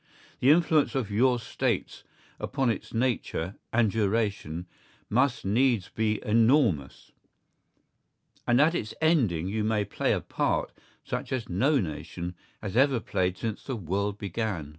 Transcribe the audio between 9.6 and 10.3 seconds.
may play a